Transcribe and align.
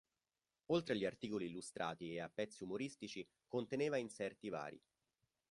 Oltre 0.71 0.93
agli 0.95 1.05
articoli 1.05 1.45
illustrati 1.45 2.11
e 2.11 2.21
a 2.21 2.27
pezzi 2.33 2.63
umoristici 2.63 3.23
conteneva 3.45 3.97
inserti 3.97 4.49
vari. 4.49 4.81